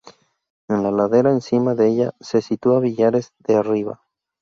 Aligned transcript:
En 0.67 0.81
la 0.81 0.89
ladera 0.89 1.29
encima 1.29 1.75
de 1.75 1.87
ella 1.87 2.11
se 2.21 2.41
sitúa 2.41 2.79
Villares 2.79 3.35
de 3.37 3.55
Arriba. 3.57 4.01